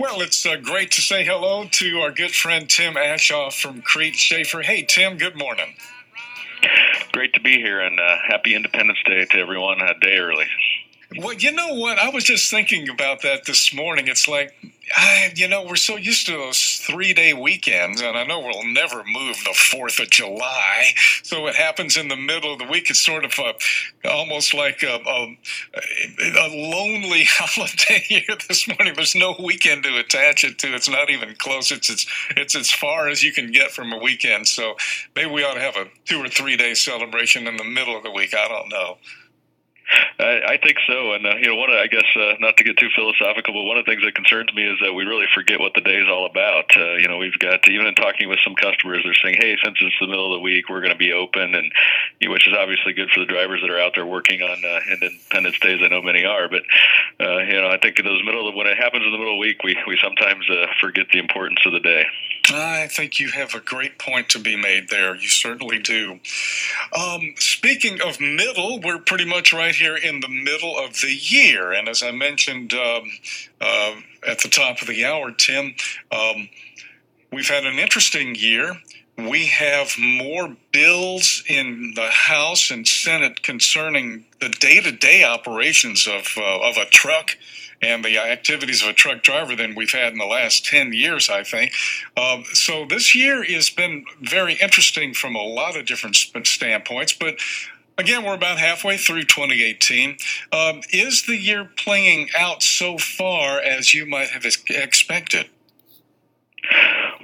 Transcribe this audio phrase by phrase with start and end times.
[0.00, 4.16] Well, it's uh, great to say hello to our good friend Tim Aschoff from Crete
[4.16, 4.62] Shaffer.
[4.62, 5.76] Hey, Tim, good morning.
[7.12, 10.46] Great to be here, and uh, happy Independence Day to everyone a day early.
[11.18, 11.98] Well, you know what?
[11.98, 14.08] I was just thinking about that this morning.
[14.08, 14.52] It's like,
[14.96, 18.66] I, you know, we're so used to those three day weekends, and I know we'll
[18.66, 20.92] never move the 4th of July.
[21.22, 22.90] So it happens in the middle of the week.
[22.90, 25.36] It's sort of a, almost like a, a,
[26.36, 28.94] a lonely holiday here this morning.
[28.94, 30.74] There's no weekend to attach it to.
[30.74, 31.70] It's not even close.
[31.70, 34.48] It's, it's, it's as far as you can get from a weekend.
[34.48, 34.74] So
[35.14, 38.02] maybe we ought to have a two or three day celebration in the middle of
[38.02, 38.34] the week.
[38.34, 38.98] I don't know.
[40.18, 42.64] I, I think so, and uh, you know, one of, I guess uh, not to
[42.64, 45.26] get too philosophical, but one of the things that concerns me is that we really
[45.34, 46.64] forget what the day is all about.
[46.76, 49.76] Uh, you know, we've got even in talking with some customers, they're saying, "Hey, since
[49.80, 51.70] it's the middle of the week, we're going to be open," and
[52.20, 54.64] you know, which is obviously good for the drivers that are out there working on
[54.64, 55.80] uh, Independence Days.
[55.82, 56.62] I know many are, but
[57.20, 59.34] uh, you know, I think in those middle of when it happens in the middle
[59.34, 62.06] of the week, we we sometimes uh, forget the importance of the day.
[62.50, 65.14] I think you have a great point to be made there.
[65.14, 66.20] You certainly do.
[66.92, 71.72] Um, speaking of middle, we're pretty much right here in the middle of the year.
[71.72, 73.10] And as I mentioned um,
[73.60, 73.94] uh,
[74.26, 75.74] at the top of the hour, Tim,
[76.12, 76.48] um,
[77.32, 78.76] we've had an interesting year.
[79.16, 86.06] We have more bills in the House and Senate concerning the day to day operations
[86.06, 87.36] of, uh, of a truck
[87.84, 91.28] and the activities of a truck driver than we've had in the last 10 years,
[91.28, 91.72] I think.
[92.16, 97.38] Um, so this year has been very interesting from a lot of different standpoints, but
[97.96, 100.16] Again, we're about halfway through 2018.
[100.52, 105.48] Um, is the year playing out so far as you might have expected?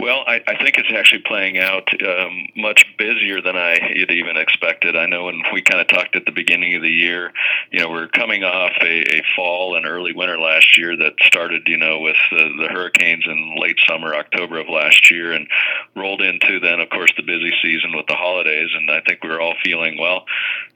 [0.00, 4.38] Well, I, I think it's actually playing out um, much busier than I had even
[4.38, 4.96] expected.
[4.96, 7.34] I know when we kind of talked at the beginning of the year,
[7.70, 11.68] you know, we're coming off a, a fall and early winter last year that started,
[11.68, 15.46] you know, with the, the hurricanes in late summer, October of last year, and
[15.94, 18.70] rolled into then, of course, the busy season with the holidays.
[18.74, 20.24] And I think we are all feeling, well,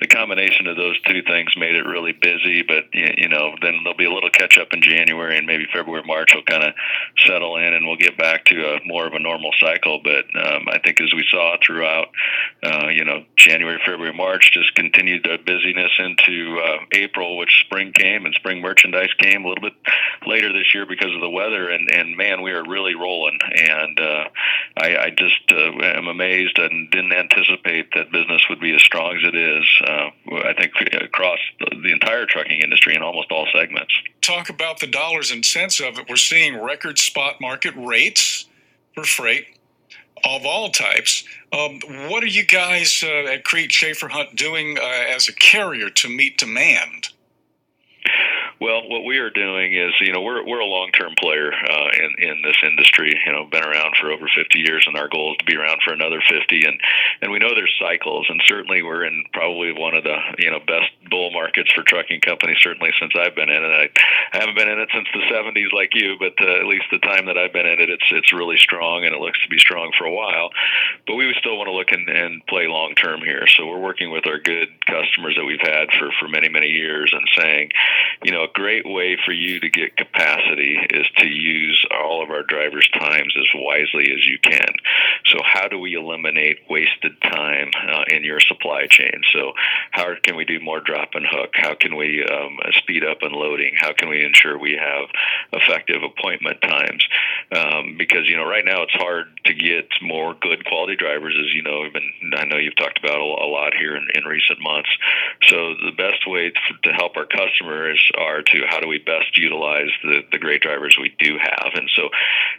[0.00, 3.96] the combination of those two things made it really busy, but, you know, then there'll
[3.96, 6.74] be a little catch up in January and maybe February, March will kind of
[7.26, 10.00] settle in and we'll get back to a more of a normal cycle.
[10.02, 12.08] But um, I think as we saw throughout,
[12.62, 17.92] uh, you know, January, February, March, just continued the busyness into uh, April, which spring
[17.92, 19.74] came and spring merchandise came a little bit
[20.26, 21.68] later this year because of the weather.
[21.70, 23.38] And, and man, we are really rolling.
[23.56, 24.24] And uh,
[24.76, 29.16] I, I just uh, am amazed and didn't anticipate that business would be as strong
[29.16, 29.64] as it is.
[29.86, 30.10] Uh,
[30.44, 33.94] I think across the entire trucking industry in almost all segments.
[34.20, 36.06] Talk about the dollars and cents of it.
[36.08, 38.46] We're seeing record spot market rates
[38.94, 39.46] for freight
[40.24, 41.24] of all types.
[41.52, 45.90] Um, what are you guys uh, at Crete Shaffer Hunt doing uh, as a carrier
[45.90, 47.08] to meet demand?
[48.60, 51.88] Well, what we are doing is, you know, we're we're a long term player uh,
[51.98, 53.12] in in this industry.
[53.26, 55.80] You know, been around for over 50 years, and our goal is to be around
[55.84, 56.64] for another 50.
[56.64, 56.80] And
[57.20, 60.60] and we know there's cycles, and certainly we're in probably one of the you know
[60.60, 63.74] best bull markets for trucking companies, certainly since I've been in it.
[63.74, 63.88] I,
[64.32, 66.98] I haven't been in it since the 70s like you, but uh, at least the
[66.98, 69.58] time that I've been in it, it's it's really strong, and it looks to be
[69.58, 70.50] strong for a while.
[71.06, 73.46] But we still want to look and, and play long term here.
[73.48, 77.12] So we're working with our good customers that we've had for for many many years,
[77.12, 77.70] and saying,
[78.22, 82.30] you know a great way for you to get capacity is to use all of
[82.30, 84.74] our drivers' times as wisely as you can.
[85.26, 89.22] So, how do we eliminate wasted time uh, in your supply chain?
[89.32, 89.52] So,
[89.90, 91.52] how can we do more drop and hook?
[91.54, 93.74] How can we um, speed up unloading?
[93.78, 95.08] How can we ensure we have
[95.52, 97.06] effective appointment times?
[97.52, 101.54] Um, because you know, right now it's hard to get more good quality drivers, as
[101.54, 101.88] you know.
[101.92, 104.90] Been, I know you've talked about a lot here in, in recent months.
[105.44, 106.52] So, the best way
[106.82, 110.96] to help our customers are to how do we best utilize the, the great drivers
[111.00, 111.72] we do have.
[111.74, 112.08] And so,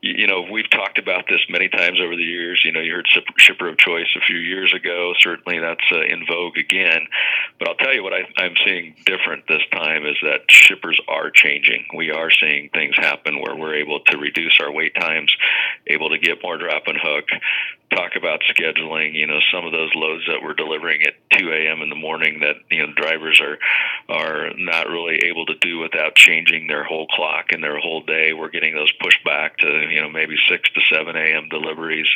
[0.00, 2.62] you know, we've talked about this many times over the years.
[2.64, 5.12] You know, you heard shipper of choice a few years ago.
[5.18, 7.06] Certainly that's uh, in vogue again.
[7.58, 11.30] But I'll tell you what I, I'm seeing different this time is that shippers are
[11.30, 11.86] changing.
[11.94, 15.34] We are seeing things happen where we're able to reduce our wait times,
[15.86, 17.28] able to get more drop and hook,
[17.90, 19.14] talk about scheduling.
[19.14, 21.82] You know, some of those loads that we're delivering at 2 a.m.
[21.82, 23.58] in the morning that you know drivers are
[24.08, 28.32] are not really able to do without changing their whole clock and their whole day.
[28.32, 31.48] We're getting those pushed back to you know maybe 6 to 7 a.m.
[31.48, 32.08] deliveries,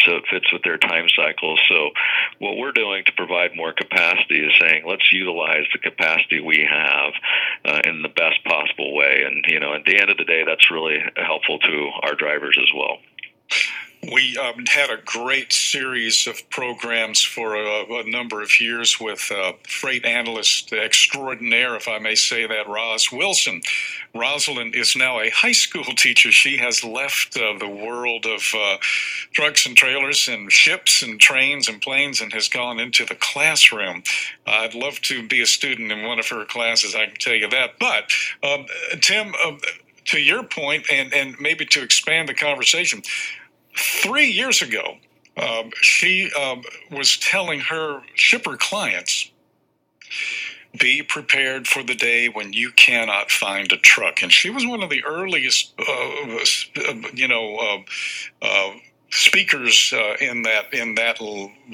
[0.00, 1.60] so it fits with their time cycles.
[1.68, 1.90] So
[2.38, 7.12] what we're doing to provide more capacity is saying let's utilize the capacity we have
[7.64, 9.24] uh, in the best possible way.
[9.26, 12.58] And you know, at the end of the day, that's really helpful to our drivers
[12.60, 12.98] as well.
[14.10, 19.30] We um, had a great series of programs for a, a number of years with
[19.30, 23.62] uh, freight analyst extraordinaire, if I may say that, Roz Wilson.
[24.12, 26.32] Rosalyn is now a high school teacher.
[26.32, 28.78] She has left uh, the world of uh,
[29.32, 34.02] trucks and trailers and ships and trains and planes and has gone into the classroom.
[34.48, 37.48] I'd love to be a student in one of her classes, I can tell you
[37.50, 37.78] that.
[37.78, 38.10] But,
[38.42, 38.66] um,
[39.00, 39.58] Tim, uh,
[40.06, 43.02] to your point, and, and maybe to expand the conversation,
[43.76, 44.96] three years ago,
[45.36, 49.30] um, she um, was telling her shipper clients
[50.78, 54.22] be prepared for the day when you cannot find a truck.
[54.22, 58.70] And she was one of the earliest, uh, you know, uh, uh,
[59.10, 61.20] speakers uh, in that in that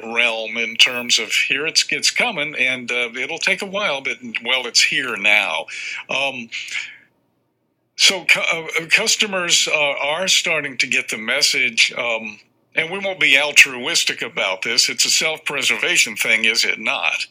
[0.05, 4.17] realm in terms of here it's it's coming and uh, it'll take a while, but
[4.45, 5.67] well, it's here now.
[6.11, 6.49] Um,
[7.99, 12.39] so uh, customers uh, are starting to get the message, um,
[12.77, 14.89] and we won't be altruistic about this.
[14.89, 17.27] It's a self-preservation thing, is it not?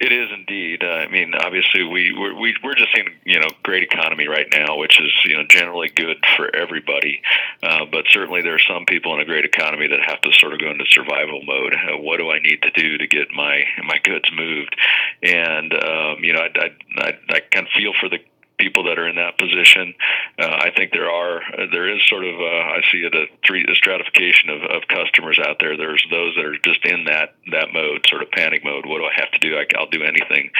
[0.00, 0.82] It is indeed.
[0.82, 4.46] Uh, I mean, obviously, we we're, we, we're just seeing you know great economy right
[4.50, 7.20] now, which is you know generally good for everybody.
[7.62, 10.54] Uh, but certainly, there are some people in a great economy that have to sort
[10.54, 11.74] of go into survival mode.
[11.74, 14.76] Uh, what do I need to do to get my my goods moved?
[15.22, 18.18] And um, you know, I I, I, I kind of feel for the
[18.58, 19.94] people that are in that position.
[20.38, 23.64] Uh, I think there are there is sort of uh, I see it a three
[23.68, 25.76] a stratification of, of customers out there.
[25.76, 28.86] There's those that are just in that that mode, sort of panic mode.
[28.86, 29.56] What do I have to do?
[29.56, 30.50] I, will do anything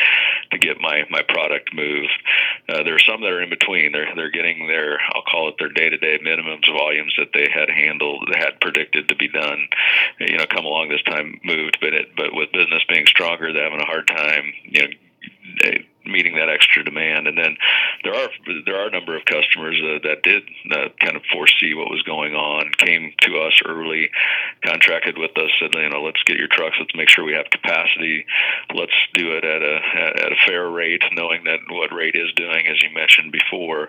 [0.50, 2.12] to get my my product moved.
[2.69, 3.93] Uh, there are some that are in between.
[3.93, 7.49] They're they're getting their I'll call it their day to day minimums volumes that they
[7.52, 9.69] had handled had predicted to be done.
[10.20, 13.64] You know, come along this time moved, but it but with business being stronger, they're
[13.64, 14.52] having a hard time.
[14.64, 14.88] You know
[16.06, 17.26] meeting that extra demand.
[17.26, 17.56] And then
[18.05, 18.29] there are
[18.64, 22.03] there are a number of customers uh, that did uh, kind of foresee what was
[22.03, 24.11] going on, came to us early,
[24.64, 27.50] contracted with us, said, you know, let's get your trucks, let's make sure we have
[27.50, 28.26] capacity,
[28.75, 29.76] let's do it at a
[30.25, 33.88] at a fair rate, knowing that what rate is doing, as you mentioned before.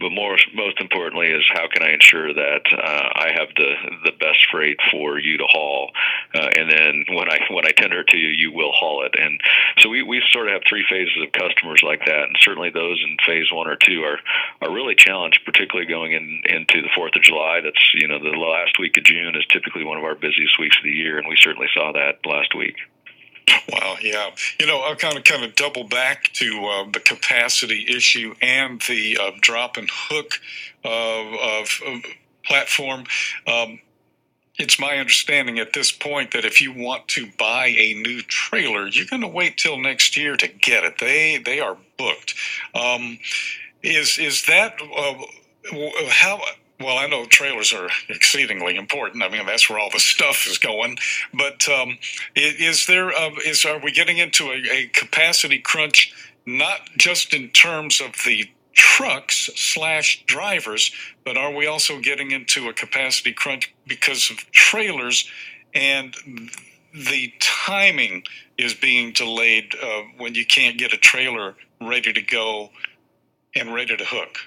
[0.00, 3.74] But more most importantly is how can I ensure that uh, I have the
[4.04, 5.90] the best freight for you to haul,
[6.34, 9.14] uh, and then when I when I tender it to you, you will haul it.
[9.18, 9.40] And
[9.78, 12.70] so we we sort of have three phases of customer customers like that, and certainly
[12.70, 14.18] those in phase one or two are
[14.60, 17.60] are really challenged, particularly going in into the Fourth of July.
[17.62, 20.76] That's you know the last week of June is typically one of our busiest weeks
[20.76, 22.76] of the year, and we certainly saw that last week.
[23.70, 24.30] Wow, yeah.
[24.58, 28.80] You know, I'll kind of kind of double back to uh, the capacity issue and
[28.82, 30.34] the uh, drop and hook
[30.84, 32.02] uh, of, of
[32.44, 33.04] platform.
[33.46, 33.80] Um,
[34.56, 38.86] it's my understanding at this point that if you want to buy a new trailer,
[38.86, 40.98] you're going to wait till next year to get it.
[40.98, 42.34] They they are booked.
[42.74, 43.18] Um,
[43.82, 45.14] is is that uh,
[46.08, 46.40] how?
[46.80, 49.22] Well, I know trailers are exceedingly important.
[49.22, 50.98] I mean, that's where all the stuff is going.
[51.32, 51.98] But um,
[52.34, 56.14] is there uh, is are we getting into a, a capacity crunch?
[56.46, 60.90] Not just in terms of the trucks slash drivers,
[61.24, 65.28] but are we also getting into a capacity crunch because of trailers
[65.74, 66.14] and
[66.92, 68.22] the timing
[68.56, 72.70] is being delayed uh, when you can't get a trailer ready to go
[73.56, 74.38] and ready to hook?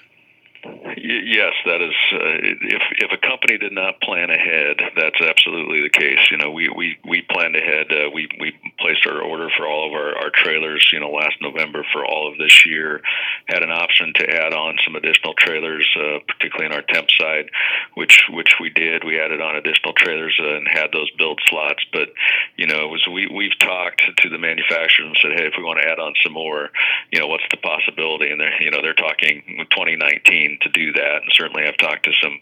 [0.64, 1.94] Yes, that is.
[2.12, 6.18] Uh, if if a company did not plan ahead, that's absolutely the case.
[6.30, 7.86] You know, we we we planned ahead.
[7.92, 10.90] Uh, we we placed our order for all of our, our trailers.
[10.92, 13.02] You know, last November for all of this year.
[13.46, 17.50] Had an option to add on some additional trailers, uh, particularly in our temp side,
[17.94, 19.04] which which we did.
[19.04, 21.84] We added on additional trailers uh, and had those build slots.
[21.92, 22.08] But
[22.56, 25.62] you know, it was we we've talked to the manufacturers and said, hey, if we
[25.62, 26.70] want to add on some more,
[27.12, 28.30] you know, what's the possibility?
[28.30, 31.22] And they're you know they're talking 2019 to do that.
[31.22, 32.38] And certainly, I've talked to some.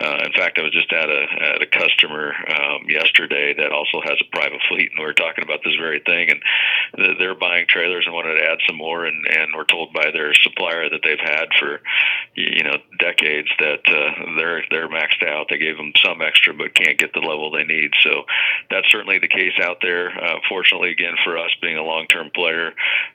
[0.00, 1.22] Uh, in fact, I was just at a
[1.54, 5.44] at a customer um, yesterday that also has a private fleet, and we are talking
[5.44, 6.30] about this very thing.
[6.30, 10.10] And they're buying trailers and wanted to add some more, and and we're told by
[10.12, 11.80] their supplier that they've had for
[12.34, 15.46] you know decades that uh, they're they're maxed out.
[15.48, 17.92] They gave them some extra, but can't get the level they need.
[18.02, 18.24] So
[18.70, 20.10] that's certainly the case out there.
[20.10, 22.72] Uh, fortunately, again for us being a long-term player,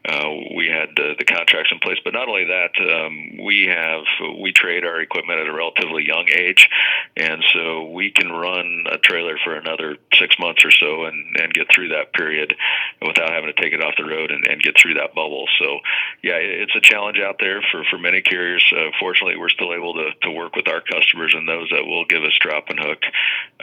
[0.08, 1.98] uh, we had uh, the contracts in place.
[2.04, 4.04] But not only that, um, we have
[4.42, 6.70] we trade our equipment at a relatively young age,
[7.16, 11.54] and so we can run a trailer for another six months or so and, and
[11.54, 12.56] get through that period
[13.02, 15.48] without having to take it off the road and, and get through that bubble.
[15.60, 15.80] So,
[16.24, 18.64] yeah, it's a challenge out there for, for many carriers.
[18.76, 22.06] Uh, fortunately, we're still able to, to work with our customers and those that will
[22.06, 23.04] give us drop and hook,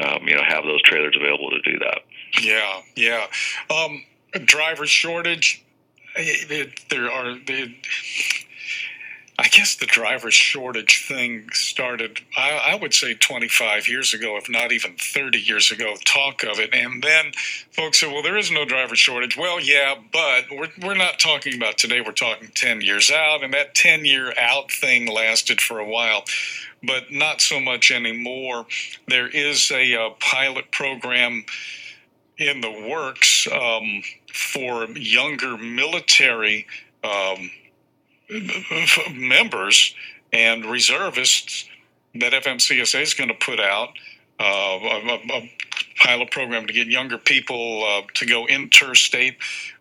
[0.02, 2.00] um, you know, have those trailers available to do that.
[2.40, 3.26] Yeah, yeah.
[3.70, 4.04] Um,
[4.44, 5.64] driver shortage.
[6.88, 7.36] There are.
[9.40, 14.50] I guess the driver shortage thing started, I, I, would say 25 years ago, if
[14.50, 16.74] not even 30 years ago, talk of it.
[16.74, 17.30] And then
[17.70, 19.36] folks said, well, there is no driver shortage.
[19.36, 22.00] Well, yeah, but we're, we're not talking about today.
[22.00, 23.44] We're talking 10 years out.
[23.44, 26.24] And that 10 year out thing lasted for a while,
[26.82, 28.66] but not so much anymore.
[29.06, 31.44] There is a, a pilot program
[32.38, 34.02] in the works um,
[34.32, 36.66] for younger military.
[37.04, 37.50] Um,
[39.12, 39.94] members
[40.32, 41.68] and reservists
[42.14, 43.90] that FMCSA is going to put out
[44.40, 45.50] uh, a, a,
[46.00, 49.36] pilot program to get younger people uh, to go interstate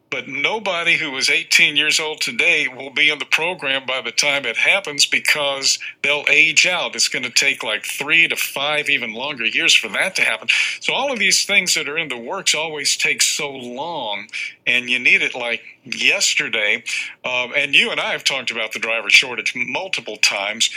[0.09, 4.11] but nobody who is 18 years old today will be in the program by the
[4.11, 6.95] time it happens because they'll age out.
[6.95, 10.47] It's going to take like three to five, even longer years for that to happen.
[10.79, 14.27] So, all of these things that are in the works always take so long,
[14.65, 16.83] and you need it like yesterday.
[17.25, 20.69] Um, and you and I have talked about the driver shortage multiple times.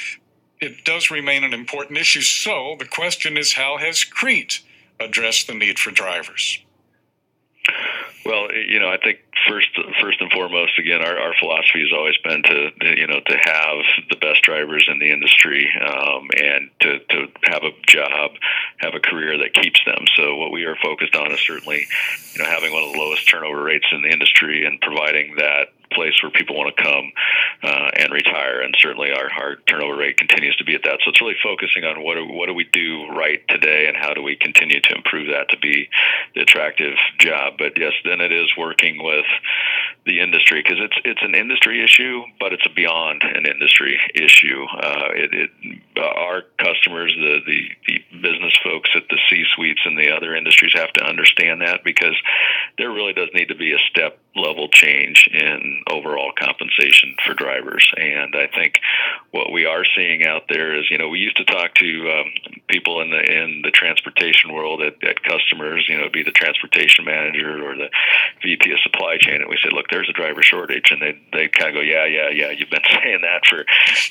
[0.61, 2.23] It does remain an important issue.
[2.23, 4.61] So, the question is how has Crete
[4.99, 6.59] addressed the need for drivers?
[8.31, 9.19] Well, you know, I think
[9.49, 9.71] first,
[10.01, 13.79] first and foremost, again, our, our philosophy has always been to, you know, to have
[14.09, 18.31] the best drivers in the industry um, and to, to have a job,
[18.77, 20.05] have a career that keeps them.
[20.15, 21.89] So what we are focused on is certainly,
[22.35, 25.73] you know, having one of the lowest turnover rates in the industry and providing that
[25.93, 27.13] place where people want to come
[27.63, 28.61] uh, and retire.
[28.61, 31.01] And certainly our, our turnover rate continues to be at that.
[31.05, 34.15] So it's really focusing on what do, what do we do right today and how
[34.15, 35.89] do we continue to improve that to be
[36.35, 37.55] the attractive job.
[37.59, 39.27] But yes, then it is working with
[40.07, 44.65] the industry because it's it's an industry issue, but it's a beyond an industry issue.
[44.65, 45.51] Uh, it, it
[45.99, 50.73] our customers, the, the the business folks at the C suites and the other industries
[50.75, 52.17] have to understand that because
[52.79, 57.93] there really does need to be a step level change in overall compensation for drivers.
[57.97, 58.79] And I think
[59.33, 62.61] what we are seeing out there is, you know, we used to talk to um,
[62.69, 67.05] people in the in the transportation world at, at customers, you know, be the transportation
[67.05, 67.91] manager or the
[68.43, 71.49] VP of supply chain, and we said, look, there's a driver shortage, and they they
[71.49, 73.65] kind of go, yeah, yeah, yeah, you've been saying that for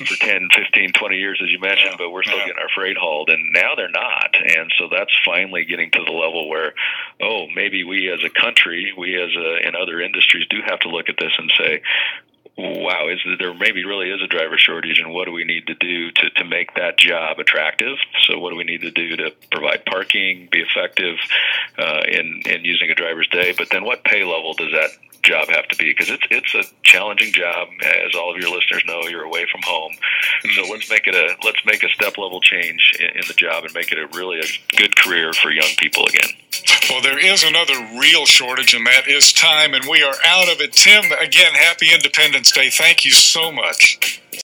[0.04, 2.46] for 10, 15, 20 years, as you mentioned, yeah, but we're still yeah.
[2.46, 6.12] getting our freight hauled, and now they're not, and so that's finally getting to the
[6.12, 6.74] level where,
[7.20, 10.88] oh, maybe we as a country, we as a, in other industries do have to
[10.88, 11.82] look at this and say,
[12.60, 15.74] wow, is there maybe really is a driver shortage, and what do we need to
[15.74, 17.96] do to, to make that job attractive?
[18.26, 21.16] So, what do we need to do to provide parking, be effective
[21.78, 23.54] uh, in in using a driver's day?
[23.56, 24.90] But then, what pay level does that
[25.22, 25.90] job have to be?
[25.90, 29.02] Because it's it's a challenging job, as all of your listeners know.
[29.08, 29.92] You're away from home,
[30.54, 33.64] so let's make it a let's make a step level change in, in the job
[33.64, 36.30] and make it a really a good career for young people again.
[36.88, 40.60] Well, there is another real shortage, and that is time, and we are out of
[40.60, 40.72] it.
[40.72, 42.70] Tim, again, happy Independence Day.
[42.70, 44.20] Thank you so much.